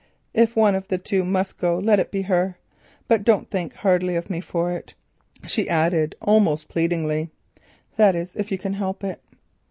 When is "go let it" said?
1.59-2.09